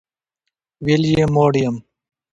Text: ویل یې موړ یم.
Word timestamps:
ویل 0.85 1.03
یې 1.17 1.25
موړ 1.33 1.53
یم. 1.63 1.75